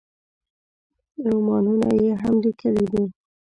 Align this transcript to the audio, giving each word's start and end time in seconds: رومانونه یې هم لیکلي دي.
رومانونه 1.25 1.89
یې 2.01 2.11
هم 2.21 2.35
لیکلي 2.43 2.85
دي. 2.93 3.03